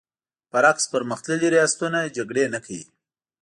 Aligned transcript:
برعکس 0.51 0.85
پر 0.91 1.01
مختللي 1.11 1.47
ریاستونه 1.55 1.99
جګړې 2.17 2.43
نه 2.53 2.59
کوي. 2.65 2.85